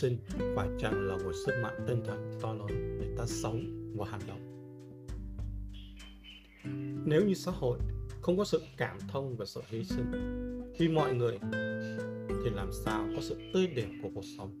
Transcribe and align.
sinh 0.00 0.18
phải 0.56 0.68
chăng 0.78 1.06
là 1.06 1.16
một 1.16 1.32
sức 1.46 1.52
mạnh 1.62 1.84
tinh 1.86 2.02
thần 2.04 2.32
to 2.42 2.52
lớn 2.52 2.98
để 3.00 3.06
ta 3.18 3.26
sống 3.26 3.60
và 3.96 4.06
hành 4.10 4.20
động. 4.28 4.40
Nếu 7.06 7.24
như 7.26 7.34
xã 7.34 7.50
hội 7.50 7.78
không 8.20 8.38
có 8.38 8.44
sự 8.44 8.62
cảm 8.76 8.98
thông 9.08 9.36
và 9.36 9.46
sự 9.46 9.60
hy 9.68 9.84
sinh 9.84 10.12
vì 10.78 10.88
mọi 10.88 11.14
người 11.14 11.38
thì 12.28 12.50
làm 12.54 12.70
sao 12.84 13.08
có 13.16 13.22
sự 13.22 13.36
tươi 13.54 13.66
đẹp 13.66 13.88
của 14.02 14.08
cuộc 14.14 14.24
sống? 14.38 14.58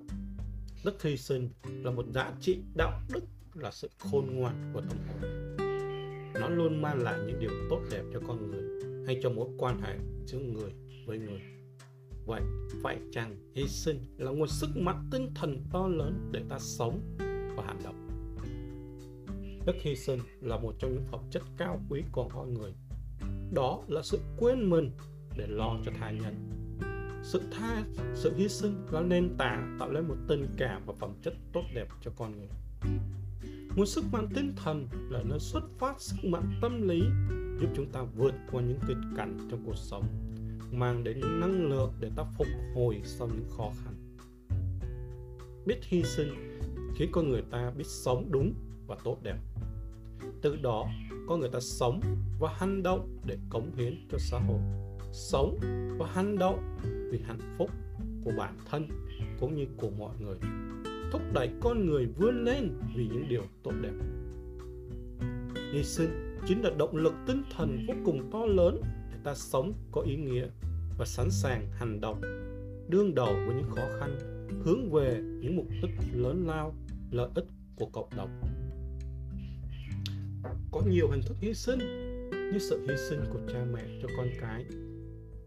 Đức 0.84 1.02
hy 1.02 1.16
sinh 1.16 1.48
là 1.64 1.90
một 1.90 2.06
giá 2.14 2.32
trị 2.40 2.58
đạo 2.76 3.00
đức, 3.14 3.22
là 3.54 3.70
sự 3.70 3.90
khôn 3.98 4.26
ngoan 4.30 4.70
của 4.74 4.80
tâm 4.80 4.98
hồn. 5.08 5.30
Nó 6.34 6.48
luôn 6.48 6.82
mang 6.82 7.02
lại 7.02 7.18
những 7.26 7.40
điều 7.40 7.50
tốt 7.70 7.80
đẹp 7.90 8.02
cho 8.12 8.20
con 8.28 8.50
người 8.50 8.62
hay 9.06 9.20
cho 9.22 9.30
mối 9.30 9.48
quan 9.58 9.80
hệ 9.80 9.96
giữa 10.26 10.38
người 10.38 10.72
với 11.06 11.18
người 11.18 11.40
vậy 12.30 12.42
phải 12.82 12.98
chăng 13.12 13.36
hy 13.54 13.68
sinh 13.68 13.98
là 14.18 14.30
nguồn 14.30 14.48
sức 14.48 14.76
mạnh 14.76 15.08
tinh 15.10 15.34
thần 15.34 15.64
to 15.72 15.88
lớn 15.88 16.30
để 16.32 16.42
ta 16.48 16.58
sống 16.58 17.16
và 17.56 17.64
hành 17.66 17.78
động? 17.84 18.06
Đức 19.66 19.76
hy 19.80 19.96
sinh 19.96 20.20
là 20.40 20.58
một 20.58 20.74
trong 20.78 20.94
những 20.94 21.04
phẩm 21.10 21.20
chất 21.30 21.42
cao 21.56 21.80
quý 21.88 22.02
của 22.12 22.28
con 22.34 22.54
người. 22.54 22.72
Đó 23.52 23.82
là 23.88 24.02
sự 24.02 24.18
quên 24.38 24.70
mình 24.70 24.90
để 25.36 25.46
lo 25.46 25.76
cho 25.84 25.92
tha 26.00 26.10
nhân. 26.10 26.34
Sự 27.22 27.42
tha, 27.52 27.84
sự 28.14 28.34
hy 28.36 28.48
sinh 28.48 28.86
là 28.90 29.00
nền 29.00 29.36
tảng 29.38 29.76
tạo 29.80 29.90
nên 29.92 30.08
một 30.08 30.16
tình 30.28 30.46
cảm 30.58 30.82
và 30.86 30.94
phẩm 31.00 31.14
chất 31.22 31.34
tốt 31.52 31.62
đẹp 31.74 31.88
cho 32.00 32.10
con 32.16 32.32
người. 32.38 32.48
Nguồn 33.76 33.86
sức 33.86 34.04
mạnh 34.12 34.28
tinh 34.34 34.52
thần 34.56 34.88
là 35.10 35.22
nơi 35.22 35.38
xuất 35.38 35.62
phát 35.78 36.00
sức 36.00 36.24
mạnh 36.24 36.58
tâm 36.62 36.88
lý, 36.88 37.00
giúp 37.60 37.68
chúng 37.76 37.92
ta 37.92 38.02
vượt 38.02 38.34
qua 38.52 38.62
những 38.62 38.78
kịch 38.88 38.96
cảnh 39.16 39.38
trong 39.50 39.62
cuộc 39.66 39.76
sống 39.76 40.04
mang 40.72 41.04
đến 41.04 41.20
những 41.20 41.40
năng 41.40 41.68
lượng 41.68 41.92
để 42.00 42.10
ta 42.16 42.24
phục 42.38 42.46
hồi 42.74 43.00
sau 43.04 43.28
những 43.28 43.48
khó 43.56 43.70
khăn. 43.84 43.94
Biết 45.66 45.78
hy 45.82 46.02
sinh 46.02 46.58
khiến 46.96 47.08
con 47.12 47.28
người 47.28 47.42
ta 47.50 47.70
biết 47.70 47.86
sống 47.86 48.28
đúng 48.30 48.54
và 48.86 48.96
tốt 49.04 49.18
đẹp. 49.22 49.36
Từ 50.42 50.56
đó, 50.56 50.88
con 51.28 51.40
người 51.40 51.50
ta 51.52 51.60
sống 51.60 52.00
và 52.40 52.54
hành 52.54 52.82
động 52.82 53.18
để 53.26 53.36
cống 53.50 53.70
hiến 53.76 54.06
cho 54.12 54.18
xã 54.18 54.38
hội. 54.38 54.60
Sống 55.12 55.58
và 55.98 56.06
hành 56.06 56.38
động 56.38 56.76
vì 57.10 57.20
hạnh 57.26 57.56
phúc 57.58 57.70
của 58.24 58.32
bản 58.38 58.56
thân 58.70 58.88
cũng 59.40 59.56
như 59.56 59.66
của 59.76 59.90
mọi 59.90 60.14
người. 60.20 60.36
Thúc 61.12 61.22
đẩy 61.32 61.50
con 61.60 61.86
người 61.86 62.06
vươn 62.06 62.44
lên 62.44 62.78
vì 62.94 63.08
những 63.08 63.28
điều 63.28 63.42
tốt 63.62 63.72
đẹp. 63.82 63.92
Hy 65.72 65.84
sinh 65.84 66.36
chính 66.46 66.62
là 66.62 66.70
động 66.78 66.96
lực 66.96 67.14
tinh 67.26 67.42
thần 67.56 67.84
vô 67.88 67.94
cùng 68.04 68.30
to 68.32 68.46
lớn 68.46 68.80
ta 69.24 69.34
sống 69.34 69.72
có 69.92 70.00
ý 70.00 70.16
nghĩa 70.16 70.46
và 70.98 71.06
sẵn 71.06 71.30
sàng 71.30 71.66
hành 71.72 72.00
động, 72.00 72.20
đương 72.88 73.14
đầu 73.14 73.34
với 73.46 73.54
những 73.54 73.70
khó 73.70 73.82
khăn, 74.00 74.16
hướng 74.64 74.92
về 74.92 75.20
những 75.40 75.56
mục 75.56 75.66
đích 75.82 75.90
lớn 76.12 76.46
lao, 76.46 76.74
lợi 77.10 77.28
ích 77.34 77.46
của 77.76 77.86
cộng 77.86 78.08
đồng. 78.16 78.40
Có 80.70 80.82
nhiều 80.90 81.10
hình 81.10 81.22
thức 81.26 81.36
hy 81.40 81.54
sinh 81.54 81.78
như 82.52 82.58
sự 82.58 82.86
hy 82.88 82.94
sinh 83.08 83.20
của 83.32 83.38
cha 83.52 83.64
mẹ 83.72 83.82
cho 84.02 84.08
con 84.16 84.26
cái, 84.40 84.64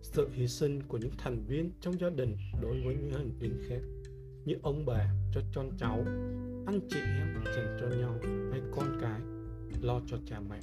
sự 0.02 0.30
hy 0.34 0.48
sinh 0.48 0.84
của 0.88 0.98
những 0.98 1.12
thành 1.18 1.44
viên 1.48 1.72
trong 1.82 2.00
gia 2.00 2.10
đình 2.10 2.38
đối 2.62 2.82
với 2.86 2.96
những 2.96 3.12
thành 3.12 3.32
viên 3.40 3.62
khác, 3.70 3.82
như 4.46 4.56
ông 4.62 4.86
bà 4.86 5.14
cho 5.34 5.42
con 5.56 5.70
cháu, 5.78 6.04
anh 6.66 6.80
chị 6.90 7.00
em 7.00 7.44
dành 7.46 7.78
cho 7.82 7.88
nhau 7.88 8.20
hay 8.52 8.62
con 8.76 8.98
cái 9.02 9.22
lo 9.82 10.02
cho 10.08 10.18
cha 10.26 10.40
mẹ 10.50 10.60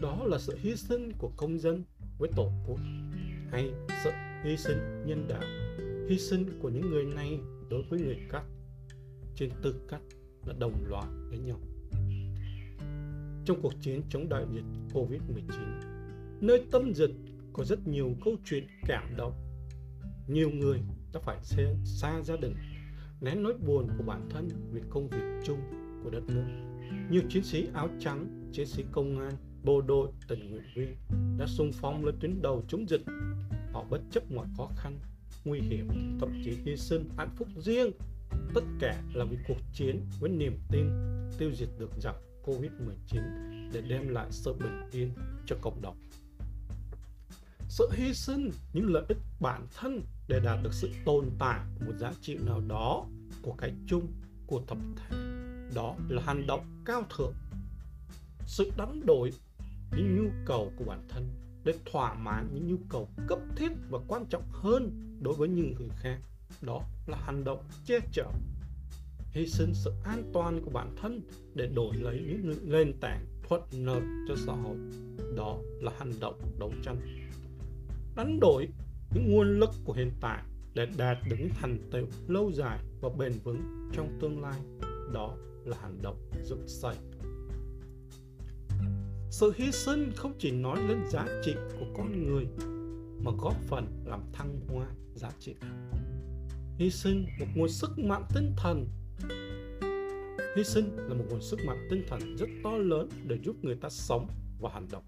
đó 0.00 0.24
là 0.24 0.38
sự 0.38 0.58
hy 0.60 0.76
sinh 0.76 1.12
của 1.18 1.30
công 1.36 1.58
dân 1.58 1.84
với 2.18 2.30
tổ 2.36 2.52
quốc 2.66 2.80
hay 3.50 3.70
sự 4.04 4.10
hy 4.44 4.56
sinh 4.56 5.06
nhân 5.06 5.26
đạo 5.28 5.42
hy 6.10 6.18
sinh 6.18 6.58
của 6.62 6.68
những 6.68 6.90
người 6.90 7.04
này 7.04 7.38
đối 7.68 7.82
với 7.82 8.00
người 8.00 8.18
khác. 8.28 8.42
Trên 9.34 9.50
tư 9.62 9.74
cách 9.88 10.02
là 10.46 10.54
đồng 10.58 10.84
loại 10.88 11.06
với 11.28 11.38
nhau. 11.38 11.60
Trong 13.44 13.62
cuộc 13.62 13.72
chiến 13.80 14.02
chống 14.10 14.28
đại 14.28 14.44
dịch 14.52 14.64
Covid-19 14.92 15.80
nơi 16.40 16.66
tâm 16.70 16.94
dịch 16.94 17.10
có 17.52 17.64
rất 17.64 17.88
nhiều 17.88 18.14
câu 18.24 18.34
chuyện 18.44 18.66
cảm 18.86 19.16
động. 19.16 19.32
Nhiều 20.28 20.50
người 20.50 20.80
đã 21.12 21.20
phải 21.20 21.38
xa, 21.42 21.62
xa 21.84 22.22
gia 22.22 22.36
đình 22.36 22.54
nén 23.20 23.42
nỗi 23.42 23.54
buồn 23.66 23.88
của 23.98 24.04
bản 24.04 24.28
thân 24.30 24.48
vì 24.72 24.80
công 24.90 25.08
việc 25.08 25.42
chung 25.44 25.60
của 26.04 26.10
đất 26.10 26.22
nước. 26.26 26.44
Nhiều 27.10 27.22
chiến 27.28 27.44
sĩ 27.44 27.68
áo 27.74 27.88
trắng 28.00 28.50
chiến 28.52 28.66
sĩ 28.66 28.84
công 28.92 29.18
an 29.18 29.32
bộ 29.64 29.80
đội 29.80 30.08
tình 30.28 30.50
nguyện 30.50 30.62
viên 30.74 30.96
đã 31.38 31.46
xung 31.46 31.72
phong 31.72 32.04
lên 32.04 32.14
tuyến 32.20 32.42
đầu 32.42 32.64
chống 32.68 32.88
dịch. 32.88 33.02
Họ 33.72 33.84
bất 33.90 34.00
chấp 34.10 34.30
mọi 34.30 34.46
khó 34.56 34.68
khăn, 34.76 34.98
nguy 35.44 35.60
hiểm, 35.60 35.88
thậm 36.20 36.42
chí 36.44 36.58
hy 36.64 36.76
sinh 36.76 37.08
hạnh 37.16 37.30
phúc 37.36 37.48
riêng. 37.56 37.90
Tất 38.54 38.64
cả 38.80 39.02
là 39.14 39.24
vì 39.24 39.36
cuộc 39.48 39.58
chiến 39.72 40.00
với 40.20 40.30
niềm 40.30 40.58
tin 40.70 40.90
tiêu 41.38 41.52
diệt 41.54 41.68
được 41.78 41.90
giặc 41.98 42.16
Covid-19 42.44 43.20
để 43.72 43.80
đem 43.88 44.08
lại 44.08 44.26
sự 44.30 44.52
bình 44.52 44.82
yên 44.92 45.12
cho 45.46 45.56
cộng 45.60 45.82
đồng. 45.82 45.96
Sự 47.68 47.88
hy 47.92 48.14
sinh, 48.14 48.50
những 48.72 48.92
lợi 48.92 49.04
ích 49.08 49.18
bản 49.40 49.66
thân 49.76 50.02
để 50.28 50.40
đạt 50.44 50.58
được 50.62 50.74
sự 50.74 50.90
tồn 51.04 51.30
tại 51.38 51.60
của 51.78 51.84
một 51.86 51.92
giá 51.98 52.12
trị 52.20 52.38
nào 52.46 52.60
đó 52.68 53.06
của 53.42 53.52
cái 53.58 53.72
chung, 53.86 54.06
của 54.46 54.60
tập 54.66 54.78
thể. 54.96 55.16
Đó 55.74 55.96
là 56.08 56.22
hành 56.22 56.46
động 56.46 56.82
cao 56.84 57.02
thượng. 57.16 57.34
Sự 58.46 58.70
đánh 58.76 59.06
đổi 59.06 59.32
những 59.96 60.16
nhu 60.16 60.30
cầu 60.46 60.72
của 60.76 60.84
bản 60.84 61.06
thân 61.08 61.28
để 61.64 61.74
thỏa 61.92 62.14
mãn 62.14 62.48
những 62.54 62.66
nhu 62.66 62.76
cầu 62.88 63.08
cấp 63.26 63.38
thiết 63.56 63.72
và 63.90 63.98
quan 64.08 64.26
trọng 64.26 64.44
hơn 64.50 64.90
đối 65.20 65.34
với 65.34 65.48
những 65.48 65.74
người 65.78 65.88
khác. 65.96 66.18
Đó 66.62 66.82
là 67.06 67.18
hành 67.20 67.44
động 67.44 67.64
che 67.84 67.98
chở, 68.12 68.30
hy 69.30 69.46
sinh 69.46 69.74
sự 69.74 69.92
an 70.04 70.30
toàn 70.32 70.60
của 70.64 70.70
bản 70.70 70.96
thân 70.96 71.22
để 71.54 71.66
đổi 71.66 71.96
lấy 71.96 72.38
những 72.42 72.70
nền 72.70 72.92
tảng 73.00 73.26
thuận 73.48 73.62
lợi 73.72 74.02
cho 74.28 74.34
xã 74.36 74.52
hội. 74.52 74.76
Đó 75.36 75.58
là 75.80 75.92
hành 75.98 76.12
động 76.20 76.40
đấu 76.58 76.72
tranh. 76.82 76.96
Đánh 78.16 78.40
đổi 78.40 78.68
những 79.14 79.32
nguồn 79.32 79.60
lực 79.60 79.70
của 79.84 79.92
hiện 79.92 80.10
tại 80.20 80.42
để 80.74 80.86
đạt 80.96 81.18
được 81.30 81.36
những 81.38 81.50
thành 81.60 81.78
tựu 81.90 82.06
lâu 82.28 82.52
dài 82.52 82.78
và 83.00 83.08
bền 83.18 83.32
vững 83.44 83.90
trong 83.92 84.18
tương 84.20 84.42
lai. 84.42 84.60
Đó 85.12 85.36
là 85.64 85.76
hành 85.80 85.98
động 86.02 86.16
dựng 86.44 86.68
xây 86.68 86.96
sự 89.30 89.52
hy 89.56 89.72
sinh 89.72 90.12
không 90.16 90.32
chỉ 90.38 90.50
nói 90.50 90.78
lên 90.88 91.06
giá 91.08 91.26
trị 91.44 91.54
của 91.78 91.86
con 91.96 92.26
người, 92.26 92.46
mà 93.24 93.30
góp 93.38 93.54
phần 93.68 93.86
làm 94.04 94.20
thăng 94.32 94.60
hoa 94.68 94.86
giá 95.14 95.30
trị. 95.38 95.54
Hy 96.78 96.90
sinh 96.90 97.26
một 97.38 97.46
nguồn 97.54 97.68
sức 97.68 97.98
mạnh 97.98 98.24
tinh 98.34 98.54
thần. 98.56 98.86
Hy 100.56 100.64
sinh 100.64 100.96
là 100.96 101.14
một 101.14 101.24
nguồn 101.30 101.40
sức 101.42 101.60
mạnh 101.66 101.86
tinh 101.90 102.02
thần 102.08 102.36
rất 102.36 102.48
to 102.64 102.76
lớn 102.76 103.08
để 103.26 103.38
giúp 103.42 103.56
người 103.62 103.76
ta 103.76 103.88
sống 103.88 104.28
và 104.60 104.70
hành 104.74 104.88
động. 104.90 105.04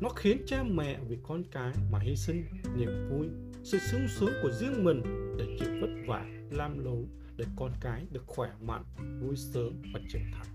Nó 0.00 0.08
khiến 0.08 0.38
cha 0.46 0.62
mẹ 0.62 0.98
vì 1.08 1.18
con 1.22 1.42
cái 1.50 1.72
mà 1.90 1.98
hy 1.98 2.16
sinh 2.16 2.44
niềm 2.76 3.08
vui, 3.10 3.26
sự 3.64 3.78
sung 3.78 4.06
sướng 4.08 4.32
của 4.42 4.50
riêng 4.50 4.84
mình 4.84 5.02
để 5.38 5.56
chịu 5.58 5.68
vất 5.80 5.90
vả 6.06 6.26
lam 6.50 6.84
lố 6.84 6.96
để 7.36 7.44
con 7.56 7.72
cái 7.80 8.06
được 8.10 8.22
khỏe 8.26 8.50
mạnh, 8.60 8.84
vui 9.20 9.36
sướng 9.36 9.82
và 9.94 10.00
trưởng 10.08 10.22
thành 10.32 10.53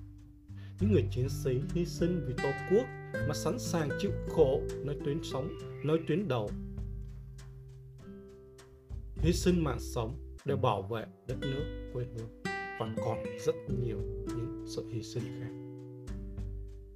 những 0.79 0.91
người 0.91 1.03
chiến 1.11 1.29
sĩ 1.29 1.61
hy 1.73 1.85
sinh 1.85 2.25
vì 2.27 2.33
tổ 2.43 2.49
quốc 2.71 2.85
mà 3.27 3.33
sẵn 3.33 3.59
sàng 3.59 3.89
chịu 3.99 4.11
khổ 4.29 4.61
nơi 4.85 4.97
tuyến 5.05 5.23
sống 5.23 5.49
nơi 5.83 5.97
tuyến 6.07 6.27
đầu. 6.27 6.49
Hy 9.15 9.33
sinh 9.33 9.63
mạng 9.63 9.79
sống 9.79 10.35
để 10.45 10.55
bảo 10.55 10.81
vệ 10.81 11.05
đất 11.27 11.37
nước 11.41 11.91
quê 11.93 12.05
hương. 12.05 12.41
Và 12.79 12.93
còn 13.05 13.23
rất 13.45 13.55
nhiều 13.83 13.97
những 14.27 14.65
sự 14.67 14.85
hy 14.93 15.03
sinh 15.03 15.23
khác. 15.23 15.49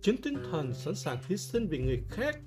Chính 0.01 0.15
tinh 0.23 0.35
thần 0.51 0.73
sẵn 0.73 0.95
sàng 0.95 1.17
hy 1.27 1.37
sinh 1.37 1.67
vì 1.67 1.79
người 1.79 2.03
khác 2.09 2.39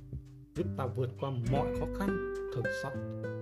giúp 0.55 0.67
ta 0.79 0.87
vượt 0.87 1.11
qua 1.21 1.31
mọi 1.53 1.77
khó 1.81 1.87
khăn, 1.99 2.35
thử 2.55 2.63
thách, 2.83 2.93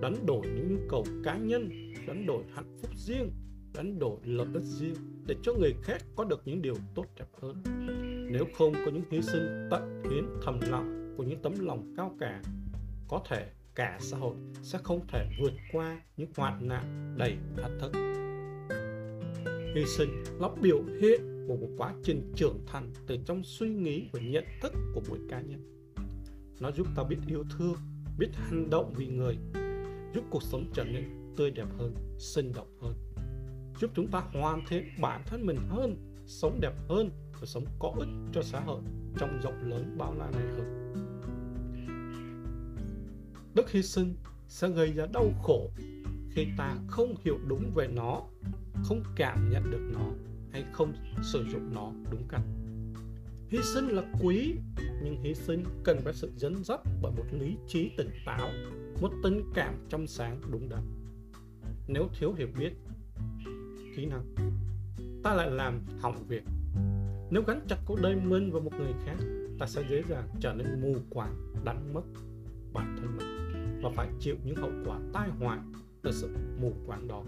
đánh 0.01 0.25
đổi 0.25 0.47
những 0.47 0.67
nhu 0.73 0.79
cầu 0.89 1.05
cá 1.23 1.37
nhân, 1.37 1.69
đánh 2.07 2.25
đổi 2.25 2.43
hạnh 2.53 2.77
phúc 2.81 2.91
riêng 2.95 3.31
đánh 3.77 3.99
đổi 3.99 4.17
lợi 4.23 4.47
ích 4.53 4.63
riêng 4.63 4.95
để 5.27 5.35
cho 5.43 5.53
người 5.53 5.73
khác 5.83 6.01
có 6.15 6.23
được 6.23 6.41
những 6.45 6.61
điều 6.61 6.75
tốt 6.95 7.05
đẹp 7.19 7.27
hơn. 7.41 7.63
Nếu 8.31 8.45
không 8.57 8.73
có 8.73 8.91
những 8.91 9.03
hy 9.11 9.21
sinh 9.21 9.67
tận 9.71 10.03
hiến 10.09 10.25
thầm 10.43 10.59
lặng 10.61 11.13
của 11.17 11.23
những 11.23 11.41
tấm 11.41 11.53
lòng 11.59 11.93
cao 11.97 12.15
cả, 12.19 12.41
có 13.07 13.21
thể 13.29 13.51
cả 13.75 13.97
xã 14.01 14.17
hội 14.17 14.35
sẽ 14.61 14.79
không 14.83 15.07
thể 15.07 15.29
vượt 15.41 15.53
qua 15.71 16.01
những 16.17 16.29
hoạn 16.35 16.67
nạn 16.67 17.15
đầy 17.17 17.37
thách 17.57 17.71
thức. 17.79 17.91
Hy 19.75 19.85
sinh 19.85 20.09
là 20.39 20.49
biểu 20.61 20.83
hiện 21.01 21.45
của 21.47 21.55
một 21.55 21.69
quá 21.77 21.93
trình 22.03 22.31
trưởng 22.35 22.59
thành 22.67 22.93
từ 23.07 23.17
trong 23.25 23.43
suy 23.43 23.69
nghĩ 23.69 24.09
và 24.13 24.19
nhận 24.19 24.43
thức 24.61 24.73
của 24.93 25.01
mỗi 25.09 25.19
cá 25.29 25.41
nhân. 25.41 25.93
Nó 26.59 26.71
giúp 26.71 26.87
ta 26.95 27.03
biết 27.03 27.17
yêu 27.27 27.43
thương, 27.57 27.75
biết 28.17 28.29
hành 28.33 28.69
động 28.69 28.93
vì 28.97 29.07
người, 29.07 29.37
giúp 30.13 30.23
cuộc 30.29 30.43
sống 30.43 30.65
trở 30.73 30.83
nên 30.83 31.03
tươi 31.37 31.51
đẹp 31.51 31.67
hơn, 31.77 31.93
sinh 32.19 32.51
động 32.55 32.77
hơn 32.81 32.93
giúp 33.79 33.91
chúng 33.95 34.07
ta 34.07 34.23
hoàn 34.33 34.65
thiện 34.67 34.83
bản 35.01 35.21
thân 35.25 35.45
mình 35.45 35.57
hơn, 35.69 35.95
sống 36.27 36.59
đẹp 36.61 36.73
hơn 36.89 37.09
và 37.39 37.45
sống 37.45 37.65
có 37.79 37.93
ích 37.99 38.09
cho 38.33 38.41
xã 38.41 38.59
hội 38.59 38.81
trong 39.17 39.39
rộng 39.43 39.69
lớn 39.69 39.95
bao 39.97 40.13
la 40.13 40.31
này 40.31 40.43
hơn. 40.57 40.93
Đức 43.55 43.71
hy 43.71 43.81
sinh 43.81 44.15
sẽ 44.47 44.69
gây 44.69 44.93
ra 44.93 45.05
đau 45.13 45.31
khổ 45.43 45.69
khi 46.31 46.47
ta 46.57 46.75
không 46.87 47.15
hiểu 47.23 47.37
đúng 47.47 47.71
về 47.75 47.87
nó, 47.87 48.21
không 48.83 49.03
cảm 49.15 49.49
nhận 49.49 49.71
được 49.71 49.89
nó 49.93 50.11
hay 50.51 50.65
không 50.73 50.93
sử 51.23 51.45
dụng 51.51 51.73
nó 51.73 51.91
đúng 52.11 52.27
cách. 52.29 52.41
Hy 53.49 53.59
sinh 53.73 53.87
là 53.87 54.03
quý, 54.21 54.55
nhưng 55.03 55.17
hy 55.23 55.33
sinh 55.33 55.63
cần 55.83 55.97
phải 56.03 56.13
sự 56.13 56.31
dẫn 56.35 56.63
dắt 56.63 56.79
bởi 57.01 57.11
một 57.11 57.25
lý 57.31 57.57
trí 57.67 57.91
tỉnh 57.97 58.09
táo, 58.25 58.49
một 59.01 59.11
tình 59.23 59.41
cảm 59.53 59.75
trong 59.89 60.07
sáng 60.07 60.41
đúng 60.51 60.69
đắn. 60.69 60.81
Nếu 61.87 62.09
thiếu 62.19 62.33
hiểu 62.33 62.47
biết 62.59 62.73
kỹ 63.95 64.05
năng. 64.05 64.35
Ta 65.23 65.33
lại 65.33 65.51
làm 65.51 65.81
hỏng 65.99 66.23
việc. 66.27 66.43
Nếu 67.29 67.43
gắn 67.47 67.59
chặt 67.67 67.77
cuộc 67.85 68.01
đời 68.01 68.15
mình 68.15 68.51
vào 68.51 68.61
một 68.61 68.73
người 68.79 68.93
khác, 69.05 69.17
ta 69.59 69.67
sẽ 69.67 69.83
dễ 69.89 70.03
dàng 70.09 70.27
trở 70.39 70.53
nên 70.53 70.81
mù 70.81 70.95
quáng, 71.09 71.35
đánh 71.65 71.93
mất 71.93 72.01
bản 72.73 72.95
thân 72.99 73.17
mình 73.17 73.79
và 73.83 73.89
phải 73.95 74.07
chịu 74.19 74.35
những 74.43 74.55
hậu 74.55 74.71
quả 74.85 74.99
tai 75.13 75.29
họa 75.29 75.63
từ 76.01 76.11
sự 76.11 76.29
mù 76.61 76.73
quáng 76.85 77.07
đó. 77.07 77.23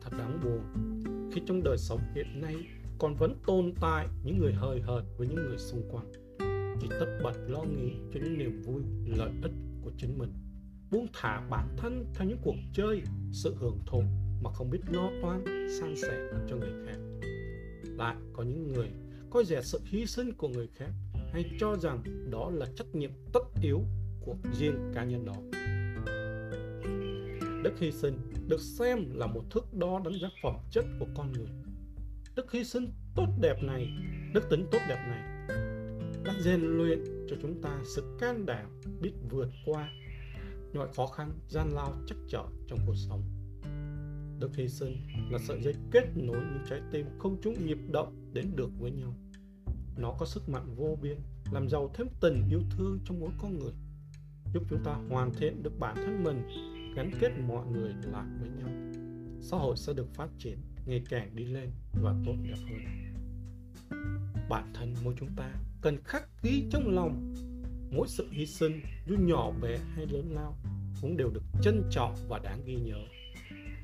Thật 0.00 0.10
đáng 0.18 0.40
buồn, 0.44 0.60
khi 1.32 1.42
trong 1.46 1.62
đời 1.62 1.78
sống 1.78 2.00
hiện 2.14 2.40
nay 2.40 2.56
còn 2.98 3.14
vẫn 3.14 3.34
tồn 3.46 3.72
tại 3.80 4.08
những 4.24 4.38
người 4.38 4.52
hời 4.52 4.80
hợt 4.80 5.02
với 5.18 5.28
những 5.28 5.48
người 5.48 5.58
xung 5.58 5.82
quanh, 5.90 6.12
chỉ 6.80 6.86
tất 7.00 7.18
bật 7.22 7.34
lo 7.48 7.62
nghĩ 7.62 7.92
cho 8.14 8.20
những 8.24 8.38
niềm 8.38 8.62
vui, 8.62 8.82
lợi 9.18 9.30
ích 9.42 9.52
của 9.82 9.90
chính 9.96 10.18
mình, 10.18 10.32
buông 10.90 11.06
thả 11.12 11.46
bản 11.50 11.68
thân 11.76 12.06
theo 12.14 12.28
những 12.28 12.38
cuộc 12.42 12.56
chơi, 12.72 13.02
sự 13.32 13.54
hưởng 13.60 13.78
thụ 13.86 14.02
mà 14.42 14.50
không 14.52 14.70
biết 14.70 14.80
lo 14.92 15.10
toan, 15.22 15.68
san 15.80 15.96
sẻ 15.96 16.30
cho 16.48 16.56
người 16.56 16.72
khác. 16.86 16.98
Lại 17.82 18.16
có 18.32 18.42
những 18.42 18.72
người 18.72 18.88
coi 19.30 19.44
rẻ 19.44 19.62
sự 19.62 19.80
hy 19.84 20.06
sinh 20.06 20.32
của 20.32 20.48
người 20.48 20.68
khác 20.74 20.90
hay 21.32 21.44
cho 21.60 21.76
rằng 21.76 22.02
đó 22.30 22.50
là 22.54 22.66
trách 22.76 22.94
nhiệm 22.94 23.10
tất 23.32 23.42
yếu 23.62 23.80
của 24.20 24.34
riêng 24.52 24.92
cá 24.94 25.04
nhân 25.04 25.24
đó? 25.24 25.34
Đức 27.62 27.72
hy 27.78 27.92
sinh 27.92 28.18
được 28.48 28.60
xem 28.60 28.98
là 29.14 29.26
một 29.26 29.42
thước 29.50 29.74
đo 29.74 30.00
đánh 30.04 30.14
giá 30.22 30.28
phẩm 30.42 30.54
chất 30.70 30.84
của 30.98 31.06
con 31.16 31.32
người. 31.32 31.48
Đức 32.36 32.52
hy 32.52 32.64
sinh 32.64 32.92
tốt 33.14 33.26
đẹp 33.40 33.62
này, 33.62 33.88
đức 34.34 34.50
tính 34.50 34.66
tốt 34.70 34.78
đẹp 34.88 35.06
này 35.08 35.48
đã 36.24 36.34
rèn 36.40 36.60
luyện 36.60 37.04
cho 37.30 37.36
chúng 37.42 37.62
ta 37.62 37.80
sự 37.94 38.16
can 38.20 38.46
đảm 38.46 38.80
biết 39.00 39.12
vượt 39.30 39.48
qua 39.66 39.90
mọi 40.74 40.88
khó 40.96 41.06
khăn, 41.06 41.32
gian 41.48 41.70
lao 41.74 41.92
chắc 42.06 42.16
trở 42.28 42.44
trong 42.68 42.78
cuộc 42.86 42.94
sống 42.96 43.22
đức 44.38 44.56
hy 44.56 44.68
sinh 44.68 44.96
là 45.30 45.38
sợi 45.38 45.62
dây 45.62 45.74
kết 45.90 46.04
nối 46.16 46.36
những 46.36 46.64
trái 46.70 46.80
tim 46.92 47.06
không 47.18 47.36
chung 47.42 47.66
nhịp 47.66 47.78
động 47.90 48.30
đến 48.32 48.46
được 48.56 48.70
với 48.78 48.90
nhau. 48.90 49.14
Nó 49.96 50.14
có 50.18 50.26
sức 50.26 50.48
mạnh 50.48 50.74
vô 50.76 50.98
biên, 51.02 51.18
làm 51.52 51.68
giàu 51.68 51.90
thêm 51.94 52.06
tình 52.20 52.48
yêu 52.50 52.60
thương 52.70 52.98
trong 53.04 53.20
mỗi 53.20 53.30
con 53.38 53.58
người, 53.58 53.72
giúp 54.54 54.62
chúng 54.70 54.84
ta 54.84 54.94
hoàn 55.08 55.34
thiện 55.34 55.62
được 55.62 55.78
bản 55.78 55.96
thân 55.96 56.24
mình, 56.24 56.42
gắn 56.96 57.10
kết 57.20 57.30
mọi 57.48 57.66
người 57.66 57.92
lại 58.12 58.26
với 58.40 58.48
nhau. 58.48 58.68
Xã 59.40 59.56
hội 59.56 59.76
sẽ 59.76 59.92
được 59.92 60.14
phát 60.14 60.28
triển, 60.38 60.58
ngày 60.86 61.02
càng 61.10 61.36
đi 61.36 61.44
lên 61.44 61.70
và 62.02 62.14
tốt 62.26 62.34
đẹp 62.42 62.56
hơn. 62.70 62.80
Bản 64.48 64.72
thân 64.74 64.94
mỗi 65.04 65.14
chúng 65.18 65.30
ta 65.36 65.54
cần 65.80 65.96
khắc 66.04 66.42
ghi 66.42 66.64
trong 66.70 66.94
lòng, 66.94 67.34
mỗi 67.90 68.08
sự 68.08 68.28
hy 68.30 68.46
sinh 68.46 68.80
dù 69.06 69.16
nhỏ 69.18 69.52
bé 69.62 69.78
hay 69.94 70.06
lớn 70.06 70.30
lao 70.34 70.56
cũng 71.00 71.16
đều 71.16 71.30
được 71.30 71.42
trân 71.62 71.82
trọng 71.90 72.14
và 72.28 72.38
đáng 72.38 72.64
ghi 72.64 72.74
nhớ 72.74 72.98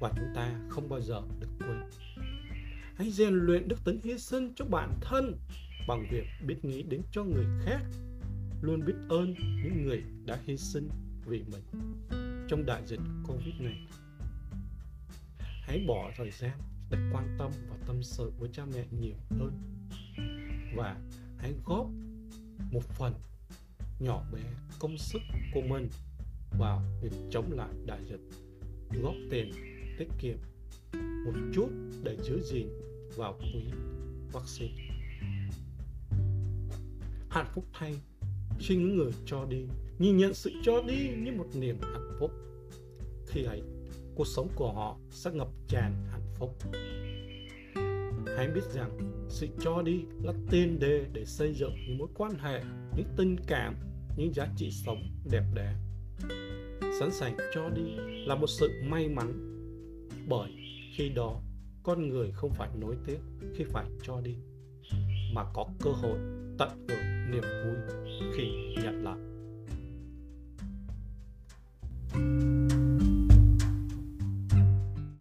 và 0.00 0.12
chúng 0.16 0.32
ta 0.34 0.60
không 0.68 0.88
bao 0.88 1.00
giờ 1.00 1.22
được 1.40 1.48
quên. 1.58 1.80
Hãy 2.96 3.10
rèn 3.10 3.34
luyện 3.34 3.68
đức 3.68 3.84
tính 3.84 4.00
hy 4.04 4.18
sinh 4.18 4.52
cho 4.56 4.64
bản 4.64 4.98
thân 5.00 5.36
bằng 5.88 6.06
việc 6.10 6.26
biết 6.46 6.64
nghĩ 6.64 6.82
đến 6.82 7.02
cho 7.12 7.24
người 7.24 7.46
khác, 7.64 7.80
luôn 8.62 8.84
biết 8.84 8.94
ơn 9.08 9.34
những 9.64 9.84
người 9.84 10.02
đã 10.26 10.38
hy 10.46 10.56
sinh 10.56 10.88
vì 11.26 11.42
mình 11.52 11.62
trong 12.48 12.66
đại 12.66 12.82
dịch 12.86 13.00
covid 13.26 13.54
này. 13.58 13.86
Hãy 15.38 15.84
bỏ 15.88 16.10
thời 16.16 16.30
gian 16.30 16.58
để 16.90 16.98
quan 17.12 17.36
tâm 17.38 17.50
và 17.68 17.76
tâm 17.86 18.02
sự 18.02 18.32
với 18.38 18.50
cha 18.52 18.64
mẹ 18.74 18.84
nhiều 19.00 19.14
hơn 19.30 19.52
và 20.76 20.96
hãy 21.38 21.54
góp 21.64 21.86
một 22.72 22.84
phần 22.84 23.12
nhỏ 23.98 24.24
bé 24.32 24.40
công 24.78 24.98
sức 24.98 25.22
của 25.54 25.62
mình 25.68 25.88
vào 26.58 26.82
việc 27.02 27.12
chống 27.30 27.52
lại 27.52 27.68
đại 27.86 28.00
dịch, 28.08 28.20
góp 29.02 29.14
tiền 29.30 29.69
tiết 30.00 30.08
kiệm 30.18 30.36
một 31.24 31.32
chút 31.52 31.68
để 32.02 32.16
giữ 32.22 32.40
gìn 32.42 32.68
vào 33.16 33.38
quỹ 33.38 33.62
vaccine. 34.32 34.74
Hạnh 37.30 37.46
phúc 37.54 37.64
thay, 37.72 37.94
khi 38.58 38.76
những 38.76 38.96
người 38.96 39.12
cho 39.26 39.44
đi, 39.44 39.66
nhìn 39.98 40.16
nhận 40.16 40.34
sự 40.34 40.50
cho 40.62 40.82
đi 40.88 41.10
như 41.18 41.32
một 41.32 41.46
niềm 41.54 41.76
hạnh 41.80 42.16
phúc 42.20 42.30
khi 43.26 43.42
ấy, 43.42 43.62
cuộc 44.14 44.26
sống 44.26 44.48
của 44.54 44.72
họ 44.72 44.98
sẽ 45.10 45.30
ngập 45.30 45.48
tràn 45.68 46.06
hạnh 46.10 46.28
phúc. 46.34 46.56
Hãy 48.36 48.48
biết 48.54 48.64
rằng 48.74 48.98
sự 49.28 49.46
cho 49.60 49.82
đi 49.82 50.00
là 50.22 50.32
tiền 50.50 50.78
đề 50.78 51.06
để 51.12 51.24
xây 51.24 51.54
dựng 51.54 51.74
những 51.88 51.98
mối 51.98 52.08
quan 52.14 52.32
hệ, 52.38 52.62
những 52.96 53.06
tình 53.16 53.36
cảm, 53.46 53.74
những 54.16 54.34
giá 54.34 54.48
trị 54.56 54.70
sống 54.70 55.02
đẹp 55.30 55.44
đẽ. 55.54 55.74
Sẵn 57.00 57.10
sàng 57.12 57.36
cho 57.54 57.68
đi 57.68 57.82
là 58.26 58.34
một 58.34 58.46
sự 58.46 58.68
may 58.84 59.08
mắn 59.08 59.49
bởi 60.30 60.50
khi 60.94 61.08
đó, 61.08 61.40
con 61.82 62.08
người 62.08 62.32
không 62.32 62.50
phải 62.54 62.68
nối 62.80 62.96
tiếc 63.06 63.18
khi 63.54 63.64
phải 63.64 63.86
cho 64.02 64.20
đi, 64.20 64.34
mà 65.34 65.44
có 65.54 65.66
cơ 65.80 65.90
hội 65.90 66.18
tận 66.58 66.68
hưởng 66.88 67.30
niềm 67.30 67.42
vui 67.42 67.76
khi 68.36 68.74
nhận 68.82 69.04
lại. 69.04 69.18